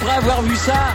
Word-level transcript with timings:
après 0.00 0.14
avoir 0.14 0.42
vu 0.42 0.54
ça, 0.54 0.94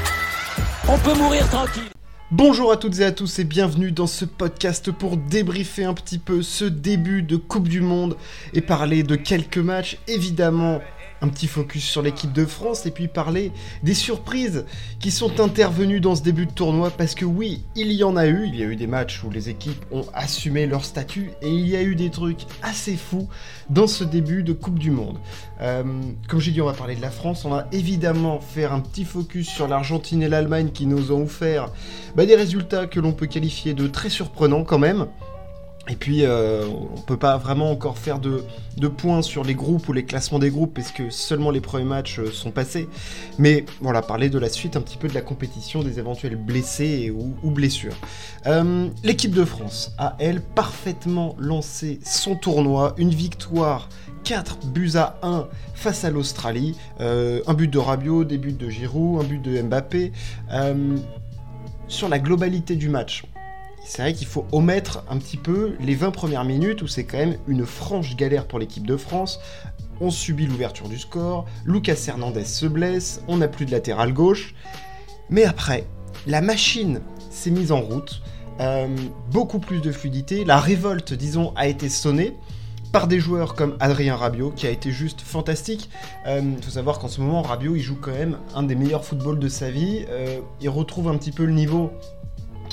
on 0.88 0.98
peut 0.98 1.14
mourir 1.16 1.46
tranquille. 1.50 1.84
Bonjour 2.32 2.72
à 2.72 2.78
toutes 2.78 3.00
et 3.00 3.04
à 3.04 3.12
tous 3.12 3.38
et 3.40 3.44
bienvenue 3.44 3.92
dans 3.92 4.08
ce 4.08 4.24
podcast 4.24 4.92
pour 4.92 5.18
débriefer 5.18 5.84
un 5.84 5.94
petit 5.94 6.20
peu 6.20 6.42
ce 6.42 6.64
début 6.64 7.22
de 7.22 7.36
Coupe 7.36 7.68
du 7.68 7.82
Monde 7.82 8.16
et 8.54 8.62
parler 8.62 9.04
de 9.04 9.16
quelques 9.16 9.58
matchs 9.58 9.98
évidemment 10.08 10.80
un 11.24 11.30
petit 11.30 11.48
focus 11.48 11.86
sur 11.86 12.02
l'équipe 12.02 12.34
de 12.34 12.46
France 12.46 12.86
et 12.86 12.92
puis 12.92 13.08
parler 13.08 13.54
des 13.82 13.94
surprises 13.94 14.66
qui 15.00 15.10
sont 15.10 15.40
intervenues 15.40 16.02
dans 16.02 16.16
ce 16.16 16.22
début 16.22 16.46
de 16.46 16.52
tournoi 16.52 16.92
parce 16.92 17.16
que 17.16 17.24
oui, 17.24 17.64
il 17.76 17.94
y 17.94 18.04
en 18.04 18.18
a 18.18 18.28
eu, 18.28 18.46
il 18.46 18.56
y 18.56 18.62
a 18.62 18.66
eu 18.66 18.76
des 18.76 18.88
matchs 18.88 19.24
où 19.24 19.30
les 19.30 19.50
équipes 19.50 19.86
ont 19.92 20.06
assumé 20.14 20.68
leur 20.68 20.84
statut 20.84 21.32
et 21.42 21.50
il 21.50 21.68
y 21.68 21.78
a 21.78 21.82
eu 21.82 21.96
des 21.96 22.10
trucs 22.10 22.42
assez 22.62 22.98
fous 22.98 23.30
dans 23.70 23.88
ce 23.88 24.04
début 24.04 24.44
de 24.44 24.52
Coupe 24.52 24.78
du 24.78 24.92
Monde. 24.92 25.18
Euh, 25.62 25.84
comme 26.28 26.42
j'ai 26.42 26.52
dit, 26.52 26.62
on 26.62 26.66
va 26.66 26.74
parler 26.74 26.98
de 26.98 27.02
la 27.02 27.12
France, 27.12 27.46
on 27.46 27.50
va 27.52 27.68
évidemment 27.72 28.42
faire 28.42 28.74
un 28.74 28.82
petit 28.82 29.06
focus 29.06 29.48
sur 29.48 29.70
l'Argentine 29.70 30.22
et 30.24 30.28
l'Allemagne 30.28 30.72
qui 30.74 30.86
nous 30.86 31.14
ont 31.14 31.24
offert 31.24 31.72
bah, 32.18 32.26
des 32.26 32.36
résultats 32.36 32.86
que 32.86 33.00
l'on 33.00 33.14
peut 33.14 33.28
qualifier 33.28 33.74
de 33.74 33.88
très 33.88 34.10
surprenants 34.10 34.66
quand 34.66 34.80
même. 34.80 35.08
Et 35.90 35.96
puis, 35.98 36.24
euh, 36.24 36.66
on 36.66 37.02
peut 37.02 37.18
pas 37.18 37.36
vraiment 37.38 37.70
encore 37.70 37.98
faire 37.98 38.20
de, 38.20 38.42
points 38.88 39.22
sur 39.22 39.44
les 39.44 39.54
groupes 39.54 39.90
ou 39.90 39.94
les 39.94 40.06
classements 40.06 40.40
des 40.40 40.50
groupes, 40.50 40.74
parce 40.74 40.94
que 40.94 41.10
seulement 41.10 41.52
les 41.52 41.60
premiers 41.60 41.84
matchs 41.84 42.20
euh, 42.20 42.32
sont 42.32 42.52
passés. 42.52 42.88
Mais 43.38 43.66
voilà, 43.82 44.02
parler 44.02 44.30
de 44.30 44.40
la 44.40 44.48
suite, 44.48 44.78
un 44.78 44.82
petit 44.82 44.96
peu 44.96 45.10
de 45.10 45.14
la 45.14 45.22
compétition, 45.22 45.84
des 45.84 46.00
éventuels 46.00 46.38
blessés 46.38 47.12
ou, 47.12 47.52
blessures. 47.52 47.96
Euh, 48.48 48.88
l'équipe 49.04 49.34
de 49.34 49.44
France 49.44 49.94
a, 49.98 50.16
elle, 50.20 50.42
parfaitement 50.42 51.36
lancé 51.38 52.00
son 52.06 52.36
tournoi. 52.36 52.96
Une 52.98 53.14
victoire 53.14 53.90
4 54.24 54.68
buts 54.68 54.94
à 54.96 55.18
1 55.22 55.48
face 55.76 56.06
à 56.06 56.10
l'Australie. 56.10 56.78
un 57.00 57.54
but 57.54 57.68
de 57.68 57.78
Rabiot, 57.78 58.24
des 58.24 58.38
buts 58.38 58.54
de 58.54 58.70
Giroud, 58.70 59.22
un 59.22 59.28
but 59.28 59.42
de 59.42 59.62
Mbappé. 59.62 60.14
sur 61.90 62.08
la 62.08 62.20
globalité 62.20 62.78
du 62.78 62.88
match, 62.88 63.24
c'est 63.86 64.02
vrai 64.02 64.14
qu'il 64.14 64.28
faut 64.28 64.46
omettre 64.52 65.04
un 65.10 65.18
petit 65.18 65.38
peu 65.38 65.76
les 65.80 65.96
20 65.96 66.12
premières 66.12 66.46
minutes 66.46 66.82
où 66.82 66.88
c'est 66.88 67.04
quand 67.04 67.18
même 67.18 67.38
une 67.48 67.66
franche 67.66 68.16
galère 68.16 68.48
pour 68.48 68.60
l'équipe 68.60 68.88
de 68.88 68.98
France. 68.98 69.40
On 70.00 70.10
subit 70.10 70.48
l'ouverture 70.48 70.90
du 70.90 70.98
score, 70.98 71.46
Lucas 71.66 72.06
Hernandez 72.08 72.46
se 72.46 72.66
blesse, 72.66 73.22
on 73.28 73.38
n'a 73.38 73.48
plus 73.48 73.66
de 73.66 73.72
latéral 73.72 74.14
gauche. 74.14 74.56
Mais 75.30 75.44
après, 75.44 75.86
la 76.28 76.42
machine 76.42 77.02
s'est 77.30 77.52
mise 77.52 77.72
en 77.72 77.82
route, 77.82 78.22
euh, 78.60 78.88
beaucoup 79.32 79.60
plus 79.60 79.82
de 79.82 79.92
fluidité, 79.92 80.46
la 80.46 80.60
révolte, 80.60 81.14
disons, 81.14 81.54
a 81.56 81.68
été 81.68 81.90
sonnée 81.90 82.36
par 82.92 83.08
des 83.08 83.20
joueurs 83.20 83.56
comme 83.56 83.76
Adrien 83.80 84.16
Rabiot, 84.16 84.52
qui 84.52 84.68
a 84.68 84.70
été 84.70 84.92
juste 84.92 85.22
fantastique. 85.22 85.90
Il 86.26 86.30
euh, 86.30 86.42
faut 86.62 86.72
savoir 86.72 87.00
qu'en 87.00 87.08
ce 87.08 87.22
moment, 87.22 87.42
Rabiot, 87.42 87.76
il 87.76 87.82
joue 87.82 87.98
quand 88.00 88.12
même 88.12 88.38
un 88.54 88.64
des 88.64 88.76
meilleurs 88.76 89.04
footballs 89.04 89.40
de 89.40 89.48
sa 89.48 89.72
vie. 89.72 90.06
Euh, 90.10 90.40
il 90.62 90.70
retrouve 90.70 91.08
un 91.08 91.18
petit 91.18 91.32
peu 91.32 91.46
le 91.46 91.54
niveau 91.54 91.92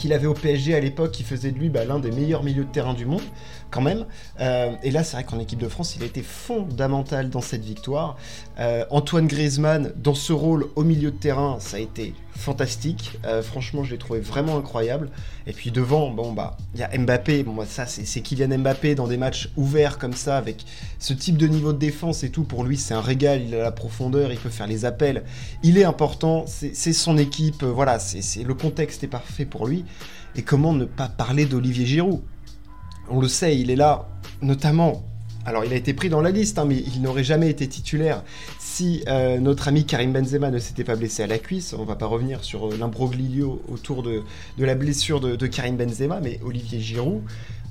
qu'il 0.01 0.15
avait 0.15 0.27
au 0.27 0.33
PSG 0.33 0.75
à 0.75 0.81
l'époque, 0.81 1.13
qui 1.13 1.23
faisait 1.23 1.51
de 1.51 1.59
lui 1.59 1.69
bah, 1.69 1.85
l'un 1.85 1.99
des 1.99 2.11
meilleurs 2.11 2.43
milieux 2.43 2.65
de 2.65 2.73
terrain 2.73 2.95
du 2.95 3.05
monde, 3.05 3.23
quand 3.71 3.83
même. 3.83 4.07
Euh, 4.41 4.73
et 4.83 4.91
là, 4.91 5.05
c'est 5.05 5.17
vrai 5.17 5.25
qu'en 5.25 5.39
équipe 5.39 5.59
de 5.59 5.69
France, 5.69 5.95
il 5.95 6.03
a 6.03 6.07
été 6.07 6.23
fondamental 6.23 7.29
dans 7.29 7.43
cette 7.43 7.65
victoire. 7.65 8.17
Euh, 8.59 8.87
Antoine 8.89 9.27
Griezmann, 9.27 9.93
dans 9.97 10.15
ce 10.15 10.33
rôle 10.33 10.69
au 10.75 10.85
milieu 10.85 11.11
de 11.11 11.17
terrain, 11.17 11.59
ça 11.61 11.77
a 11.77 11.81
été 11.81 12.15
fantastique. 12.37 13.19
Euh, 13.25 13.43
franchement, 13.43 13.85
je 13.85 13.93
l'ai 13.93 13.99
trouvé 13.99 14.21
vraiment 14.21 14.57
incroyable. 14.57 15.11
Et 15.47 15.53
puis 15.53 15.71
devant, 15.71 16.11
bon 16.11 16.33
bah, 16.33 16.57
il 16.75 16.81
y 16.81 16.83
a 16.83 16.97
Mbappé. 16.97 17.43
Bon, 17.43 17.57
ça, 17.67 17.87
c'est 17.87 18.21
Kylian 18.21 18.59
Mbappé 18.59 18.95
dans 18.95 19.07
des 19.07 19.17
matchs 19.17 19.51
ouverts 19.57 19.99
comme 19.99 20.15
ça, 20.15 20.37
avec 20.37 20.65
ce 20.99 21.13
type 21.13 21.37
de 21.37 21.47
niveau 21.47 21.73
de 21.73 21.79
défense 21.79 22.25
et 22.25 22.31
tout. 22.31 22.45
Pour 22.45 22.65
lui, 22.65 22.77
c'est 22.77 22.95
un 22.95 23.01
régal. 23.01 23.43
Il 23.47 23.55
a 23.55 23.63
la 23.63 23.73
profondeur, 23.73 24.33
il 24.33 24.39
peut 24.39 24.51
faire 24.51 24.67
les 24.67 24.85
appels. 24.85 25.25
Il 25.63 25.79
est 25.79 25.85
important. 25.85 26.45
C'est 26.47 26.93
son 26.93 27.19
équipe. 27.19 27.63
Voilà, 27.63 27.99
c'est 27.99 28.43
le 28.43 28.55
contexte 28.55 29.05
est 29.05 29.09
parfait 29.09 29.45
pour 29.45 29.67
lui. 29.67 29.85
Et 30.37 30.43
comment 30.43 30.73
ne 30.73 30.85
pas 30.85 31.09
parler 31.09 31.45
d'Olivier 31.45 31.87
Giroud? 31.87 32.21
On 33.09 33.21
le 33.21 33.29
sait, 33.29 33.59
il 33.59 33.71
est 33.71 33.77
là, 33.77 34.09
notamment 34.41 35.03
alors 35.47 35.65
il 35.65 35.73
a 35.73 35.77
été 35.77 35.95
pris 35.95 36.09
dans 36.09 36.21
la 36.21 36.31
liste, 36.31 36.59
hein, 36.59 36.65
mais 36.67 36.77
il 36.77 37.01
n'aurait 37.03 37.25
jamais 37.25 37.49
été 37.49 37.67
titulaire 37.67 38.23
si 38.71 39.03
euh, 39.09 39.39
notre 39.39 39.67
ami 39.67 39.85
Karim 39.85 40.13
Benzema 40.13 40.51
ne 40.51 40.61
s'était 40.61 40.85
pas 40.85 40.95
blessé 40.95 41.25
à 41.25 41.27
la 41.27 41.39
cuisse. 41.39 41.75
On 41.77 41.85
va 41.85 41.97
pas 41.97 42.07
revenir 42.07 42.45
sur 42.45 42.69
euh, 42.69 42.77
l'imbroglio 42.79 43.61
autour 43.69 44.05
de, 44.05 44.23
la 44.59 44.75
blessure 44.77 45.21
de, 45.21 45.35
de, 45.35 45.47
Karim 45.49 45.77
Benzema, 45.77 46.21
mais 46.21 46.39
Olivier 46.45 46.79
Giroud, 46.79 47.23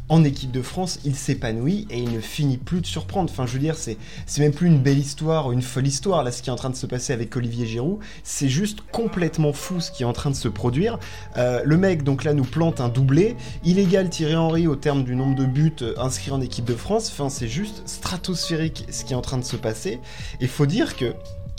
en 0.09 0.23
équipe 0.23 0.51
de 0.51 0.61
France, 0.61 0.99
il 1.05 1.15
s'épanouit 1.15 1.87
et 1.89 1.99
il 1.99 2.11
ne 2.11 2.19
finit 2.19 2.57
plus 2.57 2.81
de 2.81 2.85
surprendre. 2.85 3.31
Enfin, 3.31 3.45
je 3.45 3.53
veux 3.53 3.59
dire, 3.59 3.75
c'est, 3.75 3.97
même 4.39 4.51
plus 4.51 4.67
une 4.67 4.79
belle 4.79 4.97
histoire 4.97 5.47
ou 5.47 5.53
une 5.53 5.61
folle 5.61 5.87
histoire, 5.87 6.23
là, 6.23 6.31
ce 6.31 6.41
qui 6.41 6.49
est 6.49 6.53
en 6.53 6.57
train 6.57 6.71
de 6.71 6.75
se 6.75 6.87
passer 6.87 7.13
avec 7.13 7.35
Olivier 7.35 7.67
Giroud. 7.67 7.99
C'est 8.23 8.49
juste 8.49 8.79
complètement 8.91 9.53
fou 9.53 9.79
ce 9.79 9.91
qui 9.91 10.03
est 10.03 10.07
en 10.07 10.13
train 10.13 10.31
de 10.31 10.35
se 10.35 10.47
produire. 10.47 10.99
Euh, 11.37 11.61
le 11.63 11.77
mec, 11.77 12.03
donc 12.03 12.23
là, 12.23 12.33
nous 12.33 12.43
plante 12.43 12.81
un 12.81 12.89
doublé. 12.89 13.35
Illégal 13.63 14.09
Thierry 14.09 14.35
Henry 14.35 14.67
au 14.67 14.75
terme 14.75 15.03
du 15.03 15.15
nombre 15.15 15.35
de 15.35 15.45
buts 15.45 15.75
euh, 15.81 15.93
inscrits 15.97 16.31
en 16.31 16.41
équipe 16.41 16.65
de 16.65 16.75
France. 16.75 17.09
Enfin, 17.11 17.29
c'est 17.29 17.47
juste 17.47 17.83
stratosphérique 17.87 18.85
ce 18.89 19.03
qui 19.05 19.13
est 19.13 19.17
en 19.17 19.21
train 19.21 19.37
de 19.37 19.45
se 19.45 19.55
passer. 19.55 19.99
Et 20.41 20.47
faut 20.47 20.65
dire 20.65 20.95
que 20.95 21.13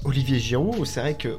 Olivier 0.05 0.39
Giroud, 0.39 0.84
c'est 0.87 1.00
vrai 1.00 1.15
que 1.15 1.39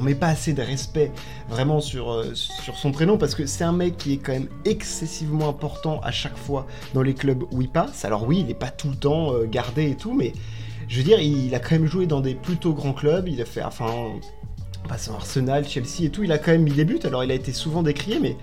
met 0.00 0.14
pas 0.14 0.28
assez 0.28 0.52
de 0.52 0.62
respect 0.62 1.12
vraiment 1.48 1.80
sur, 1.80 2.12
euh, 2.12 2.34
sur 2.34 2.76
son 2.76 2.92
prénom 2.92 3.18
parce 3.18 3.34
que 3.34 3.46
c'est 3.46 3.64
un 3.64 3.72
mec 3.72 3.96
qui 3.96 4.14
est 4.14 4.16
quand 4.16 4.32
même 4.32 4.48
excessivement 4.64 5.48
important 5.48 6.00
à 6.00 6.10
chaque 6.10 6.36
fois 6.36 6.66
dans 6.94 7.02
les 7.02 7.14
clubs 7.14 7.44
où 7.52 7.62
il 7.62 7.68
passe. 7.68 8.04
Alors 8.04 8.26
oui, 8.26 8.38
il 8.40 8.46
n'est 8.46 8.54
pas 8.54 8.70
tout 8.70 8.88
le 8.88 8.96
temps 8.96 9.34
euh, 9.34 9.44
gardé 9.44 9.90
et 9.90 9.96
tout, 9.96 10.14
mais 10.14 10.32
je 10.88 10.98
veux 10.98 11.04
dire, 11.04 11.20
il, 11.20 11.54
a 11.54 11.58
quand 11.58 11.72
même 11.72 11.86
joué 11.86 12.06
dans 12.06 12.20
des 12.20 12.34
plutôt 12.34 12.72
grands 12.72 12.92
clubs. 12.92 13.28
Il 13.28 13.40
a 13.40 13.44
fait, 13.44 13.62
enfin, 13.62 13.92
passant 14.88 15.14
Arsenal, 15.14 15.66
Chelsea 15.66 16.04
et 16.04 16.10
tout, 16.10 16.24
il 16.24 16.32
a 16.32 16.38
quand 16.38 16.52
même 16.52 16.64
mis 16.64 16.72
des 16.72 16.84
buts. 16.84 17.00
Alors 17.04 17.24
il 17.24 17.30
a 17.30 17.34
été 17.34 17.52
souvent 17.52 17.82
décrié, 17.82 18.18
mais 18.18 18.36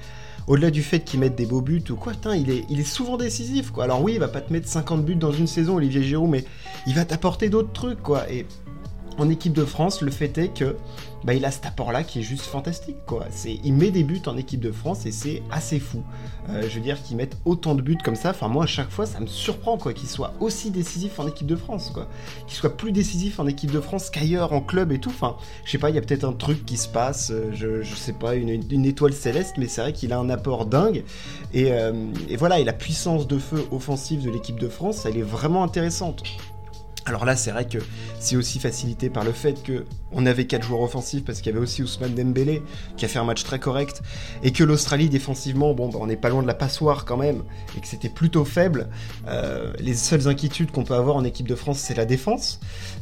au-delà 0.48 0.72
du 0.72 0.82
fait 0.82 1.02
qu'il 1.02 1.20
mette 1.20 1.36
des 1.36 1.46
beaux 1.46 1.62
buts 1.62 1.84
ou 1.92 1.96
quoi, 1.96 2.14
il, 2.36 2.50
est, 2.50 2.66
il 2.70 2.80
est 2.80 2.84
souvent 2.84 3.18
décisif, 3.18 3.70
quoi. 3.70 3.84
Alors 3.84 4.02
oui, 4.02 4.14
il 4.14 4.20
va 4.20 4.28
pas 4.28 4.42
te 4.42 4.52
mettre 4.52 4.68
50 4.68 5.06
buts 5.06 5.16
dans 5.16 5.32
une 5.32 5.46
saison, 5.46 5.76
Olivier 5.76 6.02
Giroud, 6.02 6.30
mais 6.30 6.44
il 6.88 6.96
va 6.96 7.06
t'apporter 7.06 7.50
d'autres 7.50 7.72
trucs, 7.72 8.02
quoi. 8.02 8.30
Et 8.32 8.48
en 9.20 9.30
équipe 9.30 9.54
de 9.54 9.66
France, 9.66 10.02
le 10.02 10.12
fait 10.12 10.38
est 10.38 10.50
que 10.50 10.76
bah, 11.24 11.34
il 11.34 11.44
a 11.44 11.52
cet 11.52 11.66
apport-là 11.66 12.04
qui 12.04 12.20
est 12.20 12.24
juste 12.24 12.44
fantastique. 12.44 12.98
Quoi. 13.06 13.26
C'est, 13.30 13.60
il 13.64 13.74
met 13.74 13.92
des 13.92 14.04
buts 14.04 14.22
en 14.26 14.38
équipe 14.38 14.62
de 14.62 14.72
France 14.72 15.06
et 15.06 15.12
c'est 15.12 15.44
assez 15.52 15.80
fou. 15.80 16.04
Euh, 16.50 16.64
je 16.64 16.76
veux 16.76 16.82
dire 16.82 17.02
qu'il 17.04 17.18
mette 17.18 17.38
autant 17.46 17.76
de 17.76 17.82
buts 17.82 17.98
comme 18.04 18.16
ça. 18.16 18.30
Enfin, 18.30 18.48
moi, 18.48 18.64
à 18.64 18.68
chaque 18.68 18.90
fois, 18.90 19.06
ça 19.06 19.20
me 19.20 19.28
surprend 19.28 19.78
quoi, 19.78 19.94
qu'il 19.94 20.08
soit 20.08 20.34
aussi 20.40 20.72
décisif 20.72 21.20
en 21.20 21.28
équipe 21.28 21.48
de 21.48 21.56
France. 21.56 21.92
Quoi. 21.94 22.08
Qu'il 22.48 22.56
soit 22.56 22.76
plus 22.76 22.92
décisif 22.92 23.40
en 23.40 23.48
équipe 23.48 23.72
de 23.72 23.82
France 23.82 24.10
qu'ailleurs 24.10 24.54
en 24.54 24.62
club 24.62 24.92
et 24.92 25.00
tout. 25.00 25.10
Enfin, 25.10 25.36
je 25.66 25.72
sais 25.72 25.78
pas, 25.78 25.90
il 25.90 25.96
y 25.96 26.00
a 26.00 26.02
peut-être 26.02 26.24
un 26.24 26.34
truc 26.34 26.66
qui 26.66 26.78
se 26.78 26.88
passe. 26.88 27.32
Euh, 27.32 27.52
je, 27.54 27.82
je 27.82 27.96
sais 27.96 28.14
pas, 28.14 28.36
une, 28.36 28.86
étoile 28.86 29.14
céleste, 29.14 29.56
mais 29.58 29.68
c'est 29.68 29.82
vrai 29.82 29.94
qu'il 29.94 30.14
a 30.14 30.20
un 30.20 30.30
apport 30.30 30.66
dingue. 30.66 31.04
Euh, 31.56 32.06
et 32.30 32.38
voilà, 32.38 32.60
et 32.60 32.64
la 32.64 32.74
puissance 32.74 33.28
de 33.28 33.38
feu 33.38 33.66
offensive 33.72 34.24
de 34.24 34.32
l'équipe 34.32 34.60
de 34.60 34.70
France, 34.70 35.06
elle 35.06 35.18
est 35.18 35.22
vraiment 35.22 35.64
intéressante. 35.64 36.24
Alors 37.10 37.26
là, 37.26 37.36
c'est 37.36 37.50
vrai 37.50 37.66
que 37.66 37.80
c'est 38.20 38.36
aussi 38.36 38.60
facilité 38.60 39.10
par 39.10 39.24
le 39.24 39.32
fait 39.32 39.64
que 39.64 39.84
on 40.12 40.28
avait 40.28 40.46
quatre 40.46 40.64
joueurs 40.64 40.82
offensifs 40.82 41.26
parce 41.26 41.42
qu'il 41.42 41.52
y 41.52 41.56
avait 41.56 41.64
aussi 41.64 41.82
Ousmane 41.82 42.14
Dembélé 42.14 42.62
qui 42.98 43.06
a 43.06 43.08
fait 43.08 43.18
un 43.18 43.24
match 43.24 43.44
très 43.44 43.58
correct 43.58 44.04
et 44.44 44.52
que 44.52 44.64
l'Australie 44.64 45.10
défensivement, 45.10 45.74
bon, 45.74 45.90
bah, 45.90 45.98
on 46.00 46.06
n'est 46.06 46.16
pas 46.16 46.30
loin 46.30 46.44
de 46.44 46.48
la 46.48 46.54
passoire 46.54 47.06
quand 47.06 47.18
même 47.18 47.42
et 47.76 47.82
que 47.82 47.88
c'était 47.88 48.10
plutôt 48.10 48.46
faible. 48.46 48.90
Euh, 49.28 49.74
les 49.80 49.96
seules 49.96 50.28
inquiétudes 50.28 50.70
qu'on 50.70 50.84
peut 50.84 50.94
avoir 50.94 51.16
en 51.16 51.24
équipe 51.24 51.48
de 51.48 51.56
France, 51.56 51.80
c'est 51.80 51.96
la 51.96 52.06
défense. 52.06 52.60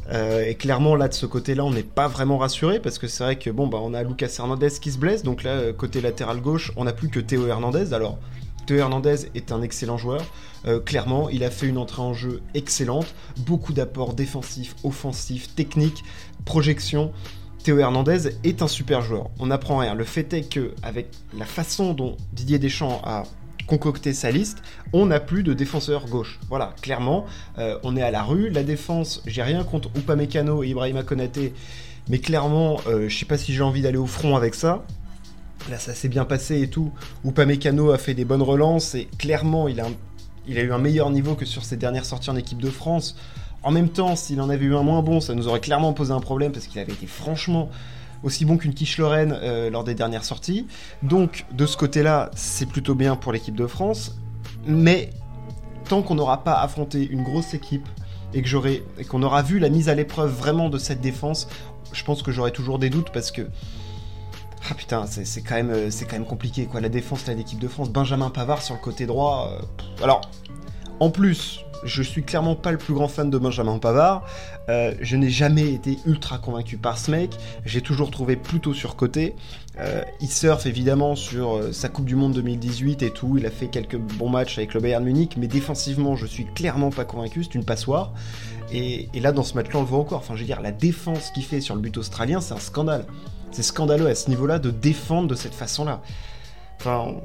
Euh, 0.09 0.45
et 0.45 0.55
clairement 0.55 0.95
là, 0.95 1.09
de 1.09 1.13
ce 1.13 1.25
côté-là, 1.25 1.65
on 1.65 1.71
n'est 1.71 1.83
pas 1.83 2.07
vraiment 2.07 2.37
rassuré 2.37 2.79
parce 2.79 2.99
que 2.99 3.07
c'est 3.07 3.25
vrai 3.25 3.35
que 3.37 3.49
bon, 3.49 3.67
bah, 3.67 3.79
on 3.81 3.93
a 3.93 4.03
Lucas 4.03 4.33
Hernandez 4.39 4.69
qui 4.81 4.93
se 4.93 4.97
blesse, 4.97 5.23
donc 5.23 5.43
là, 5.43 5.73
côté 5.73 5.99
latéral 5.99 6.39
gauche, 6.39 6.71
on 6.77 6.85
n'a 6.85 6.93
plus 6.93 7.09
que 7.09 7.19
Théo 7.19 7.45
Hernandez. 7.45 7.93
Alors 7.93 8.19
Théo 8.67 8.79
Hernandez 8.79 9.29
est 9.33 9.53
un 9.53 9.61
excellent 9.61 9.97
joueur. 9.97 10.21
Euh, 10.65 10.81
clairement, 10.81 11.29
il 11.29 11.45
a 11.45 11.49
fait 11.49 11.67
une 11.67 11.77
entrée 11.77 12.01
en 12.01 12.13
jeu 12.13 12.41
excellente. 12.53 13.07
Beaucoup 13.37 13.71
d'apports 13.71 14.13
défensifs, 14.13 14.75
offensifs, 14.83 15.55
techniques, 15.55 16.03
projections. 16.43 17.13
Théo 17.63 17.79
Hernandez 17.79 18.35
est 18.43 18.61
un 18.61 18.67
super 18.67 19.01
joueur. 19.01 19.29
On 19.39 19.47
n'apprend 19.47 19.77
rien. 19.77 19.95
Le 19.95 20.03
fait 20.03 20.33
est 20.33 20.43
que, 20.43 20.75
avec 20.83 21.07
la 21.37 21.45
façon 21.45 21.93
dont 21.93 22.17
Didier 22.33 22.59
Deschamps 22.59 23.01
a 23.05 23.23
concocté 23.67 24.11
sa 24.11 24.31
liste, 24.31 24.57
on 24.91 25.05
n'a 25.05 25.21
plus 25.21 25.43
de 25.43 25.53
défenseur 25.53 26.05
gauche. 26.05 26.37
Voilà, 26.49 26.75
clairement, 26.81 27.25
euh, 27.57 27.79
on 27.83 27.95
est 27.95 28.03
à 28.03 28.11
la 28.11 28.23
rue. 28.23 28.49
La 28.49 28.63
défense, 28.63 29.23
j'ai 29.25 29.43
rien 29.43 29.63
contre 29.63 29.89
Upamecano 29.95 30.61
et 30.63 30.67
Ibrahima 30.67 31.03
Konaté, 31.03 31.53
mais 32.09 32.19
clairement, 32.19 32.81
euh, 32.87 33.07
je 33.07 33.17
sais 33.17 33.25
pas 33.25 33.37
si 33.37 33.53
j'ai 33.53 33.63
envie 33.63 33.81
d'aller 33.81 33.97
au 33.97 34.07
front 34.07 34.35
avec 34.35 34.55
ça. 34.55 34.83
Là, 35.69 35.77
ça 35.79 35.93
s'est 35.93 36.07
bien 36.07 36.25
passé 36.25 36.61
et 36.61 36.69
tout. 36.69 36.91
Upamecano 37.25 37.91
a 37.91 37.97
fait 37.97 38.13
des 38.13 38.25
bonnes 38.25 38.41
relances 38.41 38.95
et 38.95 39.07
clairement, 39.17 39.67
il 39.67 39.81
a, 39.81 39.87
eu 40.47 40.71
un 40.71 40.77
meilleur 40.77 41.09
niveau 41.09 41.35
que 41.35 41.45
sur 41.45 41.65
ses 41.65 41.75
dernières 41.75 42.05
sorties 42.05 42.29
en 42.29 42.35
équipe 42.35 42.61
de 42.61 42.69
France. 42.69 43.15
En 43.63 43.71
même 43.71 43.89
temps, 43.89 44.15
s'il 44.15 44.39
en 44.39 44.49
avait 44.49 44.65
eu 44.65 44.75
un 44.75 44.83
moins 44.83 45.01
bon, 45.01 45.19
ça 45.19 45.35
nous 45.35 45.47
aurait 45.47 45.59
clairement 45.59 45.91
posé 45.93 46.13
un 46.13 46.21
problème 46.21 46.51
parce 46.53 46.67
qu'il 46.67 46.79
avait 46.79 46.93
été 46.93 47.05
franchement 47.05 47.69
aussi 48.23 48.45
bon 48.45 48.57
qu'une 48.57 48.73
quiche 48.73 48.97
Lorraine 48.97 49.37
euh, 49.41 49.69
lors 49.69 49.83
des 49.83 49.93
dernières 49.93 50.23
sorties. 50.23 50.67
Donc, 51.03 51.45
de 51.51 51.65
ce 51.65 51.75
côté-là, 51.75 52.31
c'est 52.35 52.67
plutôt 52.67 52.95
bien 52.95 53.15
pour 53.15 53.33
l'équipe 53.33 53.55
de 53.55 53.67
France. 53.67 54.17
Mais 54.65 55.09
tant 55.87 56.01
qu'on 56.01 56.15
n'aura 56.15 56.43
pas 56.43 56.53
affronté 56.53 57.05
une 57.05 57.23
grosse 57.23 57.53
équipe 57.53 57.87
et 58.33 58.43
qu'on 59.05 59.23
aura 59.23 59.41
vu 59.41 59.59
la 59.59 59.69
mise 59.69 59.89
à 59.89 59.95
l'épreuve 59.95 60.31
vraiment 60.31 60.69
de 60.69 60.77
cette 60.77 61.01
défense, 61.01 61.47
je 61.93 62.03
pense 62.03 62.21
que 62.21 62.31
j'aurais 62.31 62.51
toujours 62.51 62.77
des 62.77 62.89
doutes 62.89 63.11
parce 63.11 63.31
que 63.31 63.43
ah 64.69 64.73
putain, 64.73 65.05
c'est 65.07 65.41
quand 65.41 65.55
même 65.55 65.91
c'est 65.91 66.05
quand 66.05 66.17
même 66.17 66.25
compliqué 66.25 66.65
quoi. 66.65 66.81
La 66.81 66.89
défense 66.89 67.25
là 67.27 67.33
l'équipe 67.33 67.59
de 67.59 67.67
France, 67.67 67.89
Benjamin 67.89 68.29
Pavard 68.29 68.61
sur 68.61 68.75
le 68.75 68.81
côté 68.81 69.05
droit. 69.05 69.51
Euh, 69.51 70.03
alors 70.03 70.21
en 70.99 71.11
plus, 71.11 71.59
je 71.83 72.01
suis 72.01 72.23
clairement 72.23 72.55
pas 72.55 72.71
le 72.71 72.77
plus 72.77 72.93
grand 72.93 73.07
fan 73.07 73.29
de 73.29 73.37
Benjamin 73.37 73.77
Pavard. 73.77 74.25
Euh, 74.69 74.93
je 74.99 75.15
n'ai 75.15 75.29
jamais 75.29 75.73
été 75.73 75.97
ultra 76.05 76.39
convaincu 76.39 76.77
par 76.77 76.97
ce 76.97 77.11
mec. 77.11 77.35
J'ai 77.65 77.81
toujours 77.81 78.11
trouvé 78.11 78.35
plutôt 78.35 78.73
surcoté. 78.73 79.35
Euh, 79.79 80.01
il 80.21 80.29
surfe 80.29 80.65
évidemment 80.65 81.15
sur 81.15 81.55
euh, 81.55 81.71
sa 81.71 81.87
Coupe 81.87 82.05
du 82.05 82.15
Monde 82.15 82.33
2018 82.33 83.03
et 83.03 83.11
tout. 83.11 83.37
Il 83.37 83.45
a 83.45 83.51
fait 83.51 83.67
quelques 83.67 83.97
bons 83.97 84.29
matchs 84.29 84.57
avec 84.57 84.73
le 84.73 84.81
Bayern 84.81 85.03
Munich, 85.03 85.35
mais 85.37 85.47
défensivement, 85.47 86.15
je 86.15 86.25
suis 86.25 86.45
clairement 86.45 86.89
pas 86.89 87.05
convaincu. 87.05 87.43
C'est 87.43 87.55
une 87.55 87.65
passoire. 87.65 88.13
Et, 88.73 89.07
là, 89.13 89.31
dans 89.31 89.43
ce 89.43 89.53
match-là, 89.53 89.79
on 89.79 89.83
le 89.83 89.87
voit 89.87 89.99
encore. 89.99 90.19
Enfin, 90.19 90.35
je 90.35 90.41
veux 90.41 90.47
dire, 90.47 90.61
la 90.61 90.71
défense 90.71 91.29
qu'il 91.31 91.43
fait 91.43 91.61
sur 91.61 91.75
le 91.75 91.81
but 91.81 91.95
australien, 91.97 92.41
c'est 92.41 92.53
un 92.53 92.59
scandale. 92.59 93.05
C'est 93.51 93.63
scandaleux 93.63 94.07
à 94.07 94.15
ce 94.15 94.29
niveau-là 94.29 94.59
de 94.59 94.71
défendre 94.71 95.27
de 95.27 95.35
cette 95.35 95.53
façon-là. 95.53 96.01
Enfin, 96.79 97.15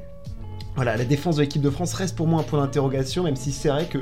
la 0.77 0.97
défense 1.05 1.35
de 1.35 1.41
l'équipe 1.41 1.61
de 1.61 1.69
France 1.69 1.93
reste 1.93 2.15
pour 2.15 2.27
moi 2.27 2.41
un 2.41 2.43
point 2.43 2.59
d'interrogation, 2.59 3.23
même 3.23 3.35
si 3.35 3.51
c'est 3.51 3.69
vrai 3.69 3.85
que 3.85 3.99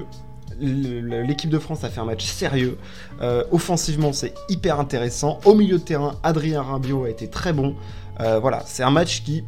l'équipe 0.61 1.49
de 1.49 1.59
France 1.59 1.83
a 1.83 1.89
fait 1.89 1.99
un 1.99 2.05
match 2.05 2.25
sérieux. 2.25 2.77
Euh, 3.21 3.43
offensivement, 3.51 4.13
c'est 4.13 4.33
hyper 4.49 4.79
intéressant. 4.79 5.39
Au 5.45 5.55
milieu 5.55 5.77
de 5.77 5.83
terrain, 5.83 6.15
Adrien 6.23 6.61
Rabiot 6.61 7.05
a 7.05 7.09
été 7.09 7.27
très 7.27 7.53
bon. 7.53 7.75
Euh, 8.19 8.39
voilà, 8.39 8.63
c'est 8.65 8.83
un 8.83 8.91
match 8.91 9.23
qui 9.23 9.43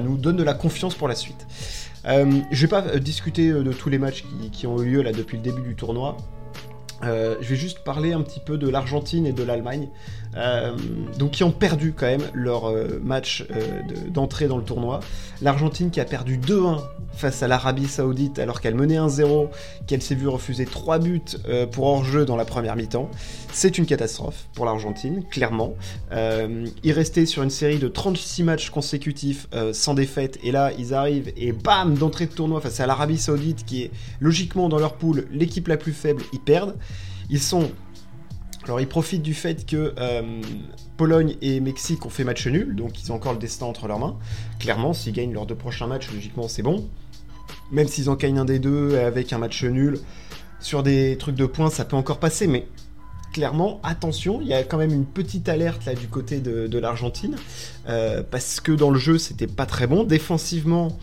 nous 0.00 0.16
donne 0.16 0.36
de 0.36 0.42
la 0.42 0.54
confiance 0.54 0.94
pour 0.94 1.08
la 1.08 1.14
suite. 1.14 1.46
Euh, 2.06 2.40
je 2.50 2.60
vais 2.62 2.68
pas 2.68 2.82
discuter 2.98 3.50
de 3.50 3.72
tous 3.72 3.88
les 3.88 3.98
matchs 3.98 4.24
qui, 4.52 4.66
ont 4.66 4.80
eu 4.82 4.90
lieu 4.90 5.12
depuis 5.12 5.38
le 5.38 5.42
début 5.42 5.62
du 5.62 5.74
tournoi. 5.74 6.16
Euh, 7.06 7.36
je 7.40 7.48
vais 7.48 7.56
juste 7.56 7.80
parler 7.80 8.12
un 8.12 8.22
petit 8.22 8.40
peu 8.40 8.56
de 8.58 8.68
l'Argentine 8.68 9.26
et 9.26 9.32
de 9.32 9.42
l'Allemagne, 9.42 9.88
euh, 10.36 10.76
donc 11.18 11.32
qui 11.32 11.44
ont 11.44 11.52
perdu 11.52 11.92
quand 11.92 12.06
même 12.06 12.24
leur 12.32 12.66
euh, 12.66 13.00
match 13.02 13.46
d'entrée 14.08 14.48
dans 14.48 14.56
le 14.56 14.64
tournoi. 14.64 15.00
L'Argentine 15.42 15.90
qui 15.90 16.00
a 16.00 16.04
perdu 16.04 16.38
2-1 16.38 16.80
face 17.14 17.42
à 17.42 17.48
l'Arabie 17.48 17.86
Saoudite 17.86 18.38
alors 18.38 18.60
qu'elle 18.60 18.74
menait 18.74 18.96
1-0, 18.96 19.48
qu'elle 19.86 20.02
s'est 20.02 20.14
vue 20.14 20.28
refuser 20.28 20.64
3 20.64 20.98
buts 20.98 21.20
pour 21.70 21.86
hors-jeu 21.86 22.24
dans 22.24 22.36
la 22.36 22.44
première 22.44 22.74
mi-temps. 22.76 23.08
C'est 23.52 23.78
une 23.78 23.86
catastrophe 23.86 24.46
pour 24.54 24.64
l'Argentine, 24.64 25.22
clairement. 25.30 25.74
ils 26.10 26.92
restaient 26.92 27.26
sur 27.26 27.42
une 27.42 27.50
série 27.50 27.78
de 27.78 27.86
36 27.86 28.42
matchs 28.42 28.70
consécutifs 28.70 29.46
sans 29.72 29.94
défaite 29.94 30.38
et 30.42 30.50
là 30.50 30.72
ils 30.76 30.92
arrivent 30.94 31.32
et 31.36 31.52
bam 31.52 31.94
d'entrée 31.94 32.26
de 32.26 32.32
tournoi 32.32 32.60
face 32.60 32.80
à 32.80 32.86
l'Arabie 32.86 33.18
Saoudite 33.18 33.64
qui 33.64 33.82
est 33.82 33.90
logiquement 34.20 34.68
dans 34.68 34.78
leur 34.78 34.94
poule 34.94 35.26
l'équipe 35.30 35.68
la 35.68 35.76
plus 35.76 35.92
faible, 35.92 36.22
ils 36.32 36.40
perdent. 36.40 36.74
Ils 37.30 37.40
sont. 37.40 37.70
Alors, 38.64 38.80
ils 38.80 38.88
profitent 38.88 39.22
du 39.22 39.34
fait 39.34 39.66
que 39.66 39.94
euh, 39.98 40.40
Pologne 40.96 41.36
et 41.42 41.60
Mexique 41.60 42.06
ont 42.06 42.10
fait 42.10 42.24
match 42.24 42.46
nul, 42.46 42.74
donc 42.74 43.02
ils 43.02 43.12
ont 43.12 43.16
encore 43.16 43.34
le 43.34 43.38
destin 43.38 43.66
entre 43.66 43.88
leurs 43.88 43.98
mains. 43.98 44.16
Clairement, 44.58 44.94
s'ils 44.94 45.12
gagnent 45.12 45.34
leurs 45.34 45.46
deux 45.46 45.54
prochains 45.54 45.86
matchs, 45.86 46.10
logiquement, 46.10 46.48
c'est 46.48 46.62
bon. 46.62 46.88
Même 47.72 47.88
s'ils 47.88 48.08
en 48.08 48.14
gagnent 48.14 48.38
un 48.38 48.44
des 48.44 48.58
deux 48.58 48.98
avec 48.98 49.32
un 49.32 49.38
match 49.38 49.64
nul, 49.64 49.98
sur 50.60 50.82
des 50.82 51.18
trucs 51.18 51.36
de 51.36 51.44
points, 51.44 51.68
ça 51.68 51.84
peut 51.84 51.96
encore 51.96 52.18
passer, 52.18 52.46
mais 52.46 52.66
clairement, 53.34 53.80
attention, 53.82 54.40
il 54.40 54.46
y 54.46 54.54
a 54.54 54.62
quand 54.62 54.78
même 54.78 54.92
une 54.92 55.04
petite 55.04 55.48
alerte 55.48 55.84
là 55.84 55.94
du 55.94 56.06
côté 56.06 56.40
de, 56.40 56.78
l'Argentine, 56.78 57.36
euh, 57.88 58.22
parce 58.22 58.60
que 58.60 58.72
dans 58.72 58.90
le 58.90 58.98
jeu, 58.98 59.18
c'était 59.18 59.46
pas 59.46 59.66
très 59.66 59.86
bon. 59.86 60.04
Défensivement, 60.04 60.96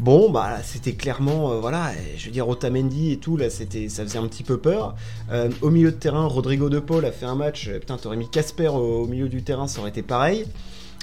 Bon, 0.00 0.30
bah 0.30 0.60
c'était 0.64 0.94
clairement, 0.94 1.52
euh, 1.52 1.60
voilà, 1.60 1.90
je 2.16 2.24
veux 2.24 2.30
dire 2.30 2.48
Otamendi 2.48 3.12
et 3.12 3.18
tout, 3.18 3.36
là, 3.36 3.50
c'était, 3.50 3.90
ça 3.90 4.02
faisait 4.02 4.18
un 4.18 4.26
petit 4.28 4.44
peu 4.44 4.56
peur. 4.56 4.94
Euh, 5.30 5.50
au 5.60 5.68
milieu 5.68 5.90
de 5.90 5.96
terrain, 5.96 6.24
Rodrigo 6.24 6.70
De 6.70 6.78
Paul 6.78 7.04
a 7.04 7.12
fait 7.12 7.26
un 7.26 7.34
match, 7.34 7.68
euh, 7.68 7.78
putain, 7.78 7.98
t'aurais 7.98 8.16
mis 8.16 8.26
Casper 8.26 8.68
au, 8.68 9.06
milieu 9.06 9.28
du 9.28 9.42
terrain, 9.42 9.66
ça 9.66 9.80
aurait 9.80 9.90
été 9.90 10.00
pareil. 10.00 10.46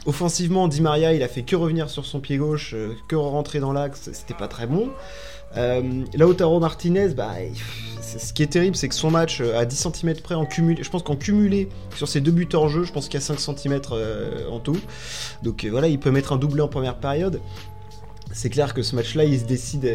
Offensivement, 0.08 0.68
Di 0.68 0.82
Maria, 0.82 1.14
il 1.14 1.22
a 1.22 1.28
fait 1.28 1.44
que 1.44 1.56
revenir 1.56 1.92
sur 1.92 2.08
son 2.08 2.22
pied 2.22 2.38
gauche, 2.38 2.74
que 3.08 3.16
rentrer 3.16 3.60
dans 3.60 3.72
l'axe, 3.72 4.10
c'était 4.14 4.34
pas 4.34 4.48
très 4.48 4.66
bon. 4.66 4.90
Lautaro 6.16 6.60
Martinez, 6.60 7.10
bah, 7.10 7.34
ce 8.02 8.34
qui 8.34 8.42
est 8.42 8.48
terrible, 8.48 8.76
c'est 8.76 8.90
que 8.90 8.96
son 8.96 9.12
match 9.12 9.42
à 9.42 9.66
10 9.66 9.90
cm 9.94 10.16
près 10.24 10.36
en 10.36 10.46
cumulé, 10.46 10.82
je 10.82 10.90
pense 10.90 11.04
qu'en 11.04 11.18
cumulé 11.18 11.68
sur 11.96 12.08
ses 12.08 12.22
deux 12.22 12.32
buts 12.32 12.48
hors 12.54 12.70
jeu, 12.70 12.84
je 12.84 12.94
pense 12.94 13.10
qu'il 13.10 13.20
y 13.20 13.24
a 13.24 13.26
5 13.26 13.40
cm 13.40 13.82
en 14.50 14.60
tout. 14.60 14.80
Donc 15.44 15.66
voilà, 15.66 15.88
il 15.88 16.00
peut 16.00 16.12
mettre 16.12 16.32
un 16.32 16.38
doublé 16.38 16.62
en 16.62 16.70
première 16.70 16.96
période 16.96 17.42
c'est 18.32 18.50
clair 18.50 18.74
que 18.74 18.82
ce 18.82 18.96
match-là, 18.96 19.24
il 19.24 19.40
se 19.40 19.46
décide, 19.46 19.90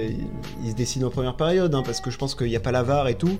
il 0.65 0.71
se 0.71 0.77
décide 0.77 1.05
en 1.05 1.11
première 1.11 1.37
période, 1.37 1.75
hein, 1.75 1.83
parce 1.85 2.01
que 2.01 2.11
je 2.11 2.19
pense 2.19 2.35
qu'il 2.35 2.49
n'y 2.49 2.57
a 2.57 2.61
pas 2.61 2.73
la 2.73 2.83
VAR 2.83 3.09
et 3.09 3.15
tout. 3.15 3.39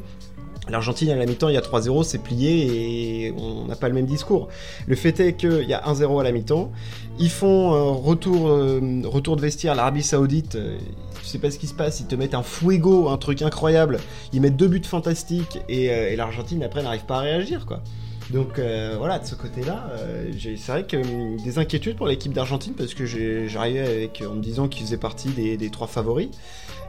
L'Argentine, 0.69 1.11
à 1.11 1.17
la 1.17 1.27
mi-temps, 1.27 1.49
il 1.49 1.55
y 1.55 1.59
a 1.59 1.61
3-0, 1.61 2.05
c'est 2.05 2.19
plié 2.19 3.27
et 3.27 3.35
on 3.37 3.67
n'a 3.67 3.75
pas 3.75 3.89
le 3.89 3.95
même 3.95 4.07
discours. 4.07 4.49
Le 4.87 4.95
fait 4.95 5.19
est 5.19 5.33
qu'il 5.33 5.65
y 5.65 5.75
a 5.75 5.83
1-0 5.87 6.21
à 6.21 6.23
la 6.23 6.31
mi-temps. 6.31 6.71
Ils 7.19 7.31
font 7.31 7.73
un 7.73 7.93
retour, 7.93 8.49
euh, 8.49 9.03
retour 9.05 9.35
de 9.35 9.41
vestiaire, 9.41 9.75
l'Arabie 9.75 10.05
Saoudite. 10.05 10.55
Euh, 10.55 10.79
je 11.23 11.29
sais 11.29 11.39
pas 11.39 11.51
ce 11.51 11.59
qui 11.59 11.67
se 11.67 11.75
passe, 11.75 11.99
ils 11.99 12.07
te 12.07 12.15
mettent 12.15 12.35
un 12.35 12.45
fuego, 12.45 13.09
un 13.09 13.17
truc 13.17 13.43
incroyable. 13.43 13.99
Ils 14.33 14.41
mettent 14.41 14.57
deux 14.57 14.69
buts 14.69 14.83
fantastiques 14.85 15.59
et, 15.69 15.91
euh, 15.91 16.11
et 16.11 16.17
l'Argentine, 16.17 16.63
après, 16.63 16.83
n'arrive 16.83 17.07
pas 17.07 17.17
à 17.17 17.21
réagir, 17.21 17.67
quoi. 17.67 17.83
Donc 18.33 18.59
euh, 18.59 18.95
voilà, 18.97 19.19
de 19.19 19.27
ce 19.27 19.35
côté-là, 19.35 19.91
euh, 19.93 20.33
c'est 20.41 20.73
vrai 20.73 20.85
que 20.85 20.97
hum, 20.97 21.37
des 21.37 21.59
inquiétudes 21.59 21.97
pour 21.97 22.07
l'équipe 22.07 22.33
d'Argentine 22.33 22.73
parce 22.73 22.95
que 22.95 23.05
j'arrivais 23.05 24.11
en 24.27 24.35
me 24.35 24.41
disant 24.43 24.69
qu'ils 24.69 24.87
faisaient 24.87 24.97
partie 24.97 25.29
des, 25.29 25.71
trois 25.71 25.87
favoris. 25.87 26.29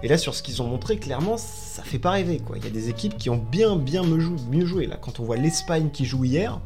Et 0.04 0.08
là, 0.08 0.18
sur 0.18 0.36
ce 0.36 0.42
qu'ils 0.42 0.62
ont 0.62 0.68
montré, 0.68 0.98
clairement, 0.98 1.38
ça 1.38 1.84
fait 1.84 2.00
pas 2.00 2.12
rêver. 2.12 2.42
Il 2.56 2.64
y 2.64 2.68
a 2.68 2.70
des 2.70 2.90
équipes 2.90 3.18
qui 3.18 3.30
ont 3.30 3.38
bien, 3.38 3.76
bien 3.76 4.04
mieux 4.04 4.66
joué. 4.66 4.86
Là, 4.86 4.98
quand 5.00 5.20
on 5.20 5.24
voit 5.24 5.38
l'Espagne 5.38 5.90
qui 5.92 6.06
joue 6.06 6.24
hier, 6.24 6.62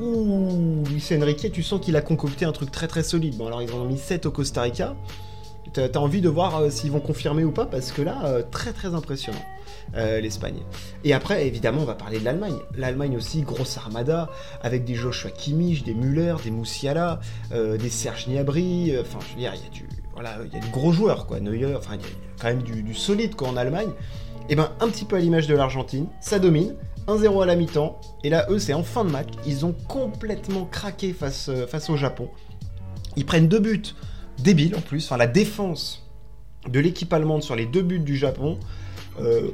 ouh, 0.00 0.82
Luis 0.90 1.04
Enrique, 1.12 1.50
tu 1.52 1.62
sens 1.62 1.80
qu'il 1.80 1.96
a 1.96 2.00
concocté 2.00 2.44
un 2.44 2.52
truc 2.52 2.72
très 2.72 2.88
très 2.88 3.04
solide. 3.04 3.36
Bon, 3.36 3.46
alors 3.46 3.62
ils 3.62 3.72
en 3.72 3.78
ont 3.78 3.88
mis 3.88 3.98
7 3.98 4.26
au 4.26 4.32
Costa 4.32 4.62
Rica. 4.62 4.96
T'as 5.72 5.98
envie 5.98 6.20
de 6.20 6.28
voir 6.28 6.56
euh, 6.58 6.70
s'ils 6.70 6.90
vont 6.90 7.00
confirmer 7.00 7.44
ou 7.44 7.50
pas 7.50 7.66
parce 7.66 7.92
que 7.92 8.02
là, 8.02 8.42
très 8.50 8.72
très 8.72 8.94
impressionnant. 8.94 9.42
Euh, 9.94 10.20
l'Espagne. 10.20 10.56
Et 11.04 11.12
après, 11.12 11.46
évidemment, 11.46 11.82
on 11.82 11.84
va 11.84 11.94
parler 11.94 12.18
de 12.18 12.24
l'Allemagne. 12.24 12.56
L'Allemagne 12.76 13.14
aussi, 13.14 13.42
grosse 13.42 13.76
armada, 13.76 14.30
avec 14.62 14.84
des 14.84 14.94
Joshua 14.94 15.30
Kimmich, 15.30 15.84
des 15.84 15.92
Müller, 15.92 16.36
des 16.42 16.50
Moussiala, 16.50 17.20
euh, 17.52 17.76
des 17.76 17.90
Serge 17.90 18.26
euh, 18.28 19.02
enfin, 19.02 19.18
je 19.20 19.34
veux 19.34 19.40
dire, 19.40 19.52
il 19.54 19.62
y 19.62 19.66
a 19.66 19.70
du... 19.70 19.86
Voilà, 20.14 20.38
il 20.46 20.54
y 20.54 20.56
a 20.56 20.60
du 20.60 20.70
gros 20.70 20.92
joueurs, 20.92 21.26
quoi. 21.26 21.40
Neuer, 21.40 21.74
enfin, 21.76 21.96
il 21.96 22.00
y, 22.00 22.04
a 22.04 22.08
quand 22.40 22.48
même 22.48 22.62
du, 22.62 22.94
solide, 22.94 23.34
quoi, 23.34 23.48
en 23.48 23.56
Allemagne. 23.56 23.90
Et 24.48 24.56
ben, 24.56 24.70
un 24.80 24.88
petit 24.88 25.04
peu 25.04 25.16
à 25.16 25.18
l'image 25.18 25.46
de 25.46 25.54
l'Argentine, 25.54 26.06
ça 26.20 26.38
domine, 26.38 26.74
1-0 27.06 27.42
à 27.42 27.46
la 27.46 27.54
mi-temps, 27.54 28.00
et 28.24 28.30
là, 28.30 28.46
eux, 28.48 28.58
c'est 28.58 28.74
en 28.74 28.84
fin 28.84 29.04
de 29.04 29.10
match, 29.10 29.28
ils 29.46 29.66
ont 29.66 29.74
complètement 29.88 30.64
craqué 30.64 31.12
face, 31.12 31.50
face 31.68 31.90
au 31.90 31.96
Japon. 31.96 32.30
Ils 33.16 33.26
prennent 33.26 33.48
deux 33.48 33.60
buts 33.60 33.94
débiles, 34.42 34.76
en 34.76 34.80
plus, 34.80 35.04
enfin, 35.04 35.16
la 35.16 35.26
défense 35.26 36.06
de 36.68 36.80
l'équipe 36.80 37.12
allemande 37.12 37.42
sur 37.42 37.56
les 37.56 37.66
deux 37.66 37.82
buts 37.82 37.98
du 37.98 38.16
Japon, 38.16 38.58
euh, 39.20 39.50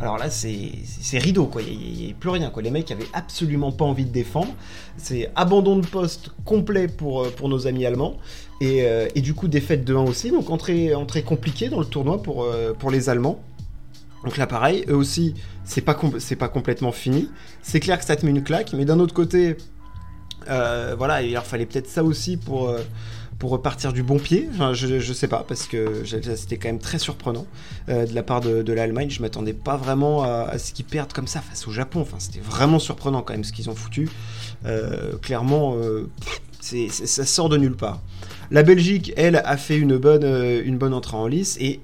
alors 0.00 0.18
là, 0.18 0.30
c'est 0.30 1.18
rideau, 1.18 1.46
quoi. 1.46 1.62
Il 1.62 1.78
n'y 1.78 2.10
a, 2.10 2.14
plus 2.14 2.30
rien, 2.30 2.50
quoi. 2.50 2.62
Les 2.62 2.70
mecs 2.70 2.90
avaient 2.90 3.08
absolument 3.12 3.72
pas 3.72 3.84
envie 3.84 4.04
de 4.04 4.10
défendre. 4.10 4.52
C'est 4.96 5.30
abandon 5.36 5.76
de 5.76 5.86
poste 5.86 6.30
complet 6.44 6.88
pour, 6.88 7.22
euh, 7.22 7.30
pour 7.30 7.48
nos 7.48 7.66
amis 7.66 7.86
allemands. 7.86 8.16
Et, 8.60 8.82
euh, 8.82 9.08
et 9.14 9.20
du 9.20 9.34
coup, 9.34 9.48
défaite 9.48 9.84
de 9.84 9.94
1 9.94 10.02
aussi. 10.02 10.30
Donc, 10.30 10.50
entrée, 10.50 10.94
entrée 10.94 11.22
compliquée 11.22 11.68
dans 11.68 11.80
le 11.80 11.86
tournoi 11.86 12.22
pour, 12.22 12.46
pour 12.78 12.90
les 12.90 13.08
Allemands. 13.08 13.42
Donc 14.24 14.36
là, 14.36 14.46
pareil, 14.46 14.84
eux 14.88 14.94
aussi, 14.94 15.34
c'est 15.64 15.80
pas, 15.80 15.98
pas 16.38 16.48
complètement 16.48 16.92
fini. 16.92 17.28
C'est 17.60 17.80
clair 17.80 17.98
que 17.98 18.04
ça 18.04 18.16
te 18.16 18.24
met 18.24 18.30
une 18.30 18.44
claque, 18.44 18.72
mais 18.72 18.84
d'un 18.84 19.00
autre 19.00 19.14
côté, 19.14 19.56
voilà, 20.46 21.22
il 21.22 21.32
leur 21.32 21.44
fallait 21.44 21.66
peut-être 21.66 21.88
ça 21.88 22.04
aussi 22.04 22.36
pour 22.36 22.72
pour 23.42 23.50
repartir 23.50 23.92
du 23.92 24.04
bon 24.04 24.20
pied. 24.20 24.48
Je 24.72 25.12
sais 25.12 25.26
pas, 25.26 25.44
parce 25.48 25.66
que 25.66 26.04
c'était 26.04 26.58
quand 26.58 26.68
même 26.68 26.78
très 26.78 27.00
surprenant 27.00 27.44
euh, 27.88 28.06
de 28.06 28.14
la 28.14 28.22
part 28.22 28.40
de, 28.40 28.72
l'Allemagne. 28.72 29.10
Je 29.10 29.20
m'attendais 29.20 29.52
pas 29.52 29.76
vraiment 29.76 30.22
à, 30.22 30.56
ce 30.58 30.72
qu'ils 30.72 30.84
perdent 30.84 31.12
comme 31.12 31.26
ça 31.26 31.40
face 31.40 31.66
au 31.66 31.72
Japon. 31.72 32.02
Enfin, 32.02 32.18
c'était 32.20 32.38
vraiment 32.38 32.78
surprenant 32.78 33.20
quand 33.22 33.32
même 33.32 33.42
ce 33.42 33.52
qu'ils 33.52 33.68
ont 33.68 33.74
foutu. 33.74 34.08
Euh, 34.64 35.16
clairement, 35.20 35.74
euh, 35.74 36.08
ça 36.60 37.24
sort 37.26 37.48
de 37.48 37.56
nulle 37.56 37.74
part. 37.74 38.00
La 38.52 38.62
Belgique, 38.62 39.12
elle, 39.16 39.42
a 39.44 39.56
fait 39.56 39.76
une 39.76 39.96
bonne, 39.96 40.24
une 40.64 40.78
bonne 40.78 40.94
entrée 40.94 41.16
en 41.16 41.26
lice 41.26 41.56
et 41.58 41.80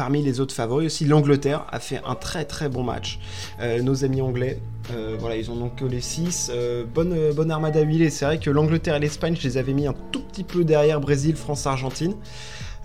parmi 0.00 0.22
les 0.22 0.40
autres 0.40 0.54
favoris 0.54 0.86
aussi, 0.86 1.04
l'Angleterre 1.04 1.66
a 1.70 1.78
fait 1.78 2.00
un 2.06 2.14
très 2.14 2.46
très 2.46 2.70
bon 2.70 2.82
match. 2.82 3.18
Euh, 3.60 3.82
nos 3.82 4.02
amis 4.02 4.22
anglais, 4.22 4.58
euh, 4.94 5.14
voilà, 5.20 5.36
ils 5.36 5.50
ont 5.50 5.56
donc 5.56 5.76
que 5.76 5.84
les 5.84 6.00
6. 6.00 6.50
Euh, 6.54 6.86
bonne, 6.86 7.14
bonne 7.34 7.50
armada 7.50 7.82
huilée. 7.82 8.08
C'est 8.08 8.24
vrai 8.24 8.38
que 8.38 8.48
l'Angleterre 8.48 8.94
et 8.94 8.98
l'Espagne, 8.98 9.36
je 9.38 9.46
les 9.46 9.58
avais 9.58 9.74
mis 9.74 9.86
un 9.86 9.94
tout 10.10 10.22
petit 10.22 10.42
peu 10.42 10.64
derrière 10.64 11.02
Brésil, 11.02 11.36
France, 11.36 11.66
Argentine. 11.66 12.14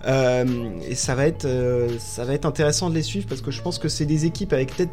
et 0.06 0.94
ça 0.94 1.14
va, 1.14 1.26
être, 1.26 1.48
ça 1.98 2.26
va 2.26 2.34
être 2.34 2.44
intéressant 2.44 2.90
de 2.90 2.94
les 2.94 3.02
suivre 3.02 3.26
parce 3.26 3.40
que 3.40 3.50
je 3.50 3.62
pense 3.62 3.78
que 3.78 3.88
c'est 3.88 4.04
des 4.04 4.26
équipes 4.26 4.52
avec 4.52 4.76
peut-être 4.76 4.92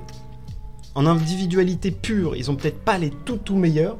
en 0.96 1.06
individualité 1.06 1.92
pure, 1.92 2.38
ils 2.38 2.50
ont 2.50 2.56
peut-être 2.56 2.80
pas 2.80 2.98
les 2.98 3.10
tout 3.10 3.36
tout 3.36 3.58
meilleurs, 3.58 3.98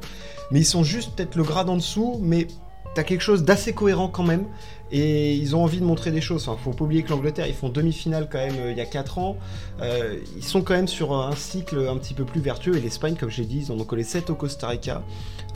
mais 0.50 0.60
ils 0.60 0.64
sont 0.64 0.82
juste 0.82 1.14
peut-être 1.14 1.36
le 1.36 1.42
grade 1.42 1.68
en 1.68 1.76
dessous, 1.76 2.18
mais 2.22 2.46
t'as 2.94 3.02
quelque 3.02 3.22
chose 3.22 3.44
d'assez 3.44 3.72
cohérent 3.72 4.08
quand 4.08 4.22
même. 4.22 4.44
Et 4.92 5.34
ils 5.34 5.56
ont 5.56 5.64
envie 5.64 5.80
de 5.80 5.84
montrer 5.84 6.12
des 6.12 6.20
choses. 6.20 6.46
Enfin, 6.46 6.56
faut 6.62 6.70
pas 6.70 6.84
oublier 6.84 7.02
que 7.02 7.10
l'Angleterre, 7.10 7.48
ils 7.48 7.54
font 7.54 7.68
demi-finale 7.68 8.28
quand 8.30 8.38
même 8.38 8.54
euh, 8.58 8.70
il 8.70 8.76
y 8.76 8.80
a 8.80 8.86
4 8.86 9.18
ans. 9.18 9.36
Euh, 9.80 10.18
ils 10.36 10.44
sont 10.44 10.62
quand 10.62 10.74
même 10.74 10.86
sur 10.86 11.12
un 11.12 11.34
cycle 11.34 11.88
un 11.88 11.96
petit 11.96 12.14
peu 12.14 12.24
plus 12.24 12.40
vertueux. 12.40 12.76
Et 12.76 12.80
l'Espagne, 12.80 13.16
comme 13.18 13.30
j'ai 13.30 13.44
dit, 13.44 13.64
ils 13.66 13.72
en 13.72 13.80
ont 13.80 13.84
collé 13.84 14.04
7 14.04 14.30
au 14.30 14.36
Costa 14.36 14.68
Rica. 14.68 15.02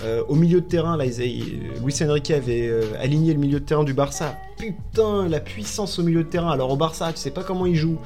Euh, 0.02 0.24
au 0.28 0.34
milieu 0.34 0.60
de 0.60 0.66
terrain, 0.66 0.96
là, 0.96 1.04
ils, 1.04 1.60
Luis 1.84 1.94
Enrique 2.02 2.32
avait 2.32 2.68
aligné 2.98 3.32
le 3.32 3.38
milieu 3.38 3.60
de 3.60 3.64
terrain 3.64 3.84
du 3.84 3.94
Barça. 3.94 4.34
Putain, 4.56 5.28
la 5.28 5.38
puissance 5.38 5.98
au 6.00 6.02
milieu 6.02 6.24
de 6.24 6.28
terrain. 6.28 6.50
Alors 6.50 6.70
au 6.70 6.76
Barça, 6.76 7.12
tu 7.12 7.18
sais 7.18 7.30
pas 7.30 7.44
comment 7.44 7.66
ils 7.66 7.76
jouent. 7.76 8.00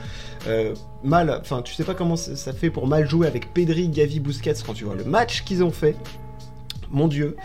mal, 1.02 1.38
enfin, 1.40 1.62
tu 1.62 1.72
sais 1.72 1.84
pas 1.84 1.94
comment 1.94 2.16
ça 2.16 2.52
fait 2.52 2.68
pour 2.68 2.86
mal 2.86 3.08
jouer 3.08 3.26
avec 3.26 3.54
Pedri, 3.54 3.88
Gavi, 3.88 4.20
Busquets 4.20 4.54
quand 4.66 4.74
tu 4.74 4.84
vois 4.84 4.96
le 4.96 5.04
match 5.04 5.44
qu'ils 5.44 5.62
ont 5.62 5.70
fait. 5.70 5.96
Mon 6.90 7.08
Dieu 7.08 7.36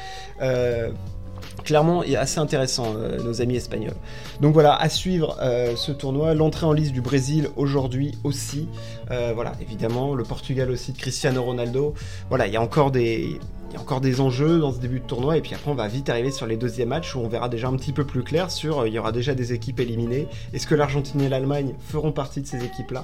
clairement 1.63 2.01
assez 2.17 2.39
intéressant, 2.39 2.93
euh, 2.95 3.21
nos 3.21 3.41
amis 3.41 3.57
espagnols. 3.57 3.95
Donc 4.41 4.53
voilà, 4.53 4.75
à 4.75 4.89
suivre 4.89 5.37
euh, 5.41 5.75
ce 5.75 5.91
tournoi, 5.91 6.33
l'entrée 6.33 6.65
en 6.65 6.73
liste 6.73 6.93
du 6.93 7.01
Brésil 7.01 7.49
aujourd'hui 7.57 8.17
aussi. 8.23 8.69
Euh, 9.11 9.33
voilà, 9.35 9.53
évidemment, 9.61 10.15
le 10.15 10.23
Portugal 10.23 10.71
aussi 10.71 10.93
de 10.93 10.97
Cristiano 10.97 11.43
Ronaldo. 11.43 11.93
Voilà, 12.29 12.47
il 12.47 12.53
y 12.53 12.57
a 12.57 12.61
encore 12.61 12.91
des. 12.91 13.39
Il 13.69 13.73
y 13.73 13.75
a 13.75 13.81
encore 13.81 13.99
des 13.99 14.21
enjeux 14.21 14.59
dans 14.59 14.71
ce 14.71 14.79
début 14.79 15.01
de 15.01 15.05
tournoi 15.05 15.35
et 15.35 15.41
puis 15.41 15.53
après 15.53 15.69
on 15.69 15.75
va 15.75 15.89
vite 15.89 16.07
arriver 16.07 16.31
sur 16.31 16.47
les 16.47 16.55
deuxièmes 16.55 16.87
matchs 16.87 17.15
où 17.15 17.19
on 17.19 17.27
verra 17.27 17.49
déjà 17.49 17.67
un 17.67 17.75
petit 17.75 17.91
peu 17.91 18.05
plus 18.05 18.23
clair 18.23 18.49
sur 18.49 18.87
il 18.87 18.93
y 18.93 18.97
aura 18.97 19.11
déjà 19.11 19.35
des 19.35 19.51
équipes 19.51 19.81
éliminées. 19.81 20.29
Est-ce 20.53 20.67
que 20.67 20.73
l'Argentine 20.73 21.19
et 21.19 21.27
l'Allemagne 21.27 21.75
feront 21.81 22.13
partie 22.13 22.39
de 22.39 22.47
ces 22.47 22.63
équipes-là? 22.63 23.03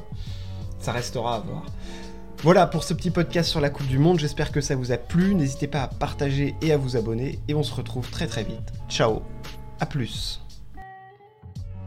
Ça 0.79 0.93
restera 0.93 1.35
à 1.35 1.39
voir. 1.41 1.65
Voilà 2.43 2.67
pour 2.67 2.83
ce 2.83 2.93
petit 2.93 3.09
podcast 3.09 3.49
sur 3.49 3.61
la 3.61 3.69
Coupe 3.69 3.87
du 3.87 3.97
Monde, 3.97 4.19
j'espère 4.19 4.51
que 4.51 4.59
ça 4.59 4.75
vous 4.75 4.91
a 4.91 4.97
plu, 4.97 5.33
n'hésitez 5.33 5.67
pas 5.67 5.83
à 5.83 5.87
partager 5.87 6.55
et 6.61 6.73
à 6.73 6.77
vous 6.77 6.97
abonner, 6.97 7.39
et 7.47 7.53
on 7.53 7.63
se 7.63 7.73
retrouve 7.73 8.09
très 8.09 8.27
très 8.27 8.43
vite. 8.43 8.73
Ciao, 8.89 9.21
à 9.79 9.85
plus 9.85 10.42